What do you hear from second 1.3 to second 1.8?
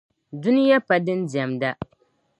diɛmda